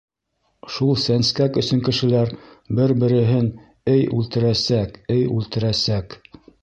Шул 0.75 0.93
сәнскәк 1.01 1.59
өсөн 1.61 1.83
кешеләр 1.89 2.33
бер-береһен, 2.79 3.51
эй, 3.93 4.03
үлтерәсәк, 4.21 4.99
эй, 5.17 5.23
үлтерәсәк! 5.37 6.19